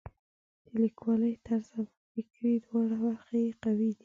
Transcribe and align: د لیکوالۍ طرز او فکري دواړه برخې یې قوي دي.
د 0.67 0.69
لیکوالۍ 0.83 1.33
طرز 1.45 1.67
او 1.77 1.83
فکري 2.11 2.53
دواړه 2.65 2.95
برخې 3.03 3.37
یې 3.45 3.51
قوي 3.63 3.89
دي. 3.97 3.99